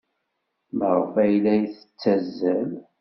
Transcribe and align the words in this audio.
Maɣef 0.77 1.13
ay 1.23 1.33
la 1.43 1.55
tettazzal? 1.73 2.71